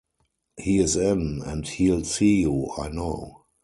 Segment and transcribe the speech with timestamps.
[0.59, 3.45] He is in, and he’ll see you, I know.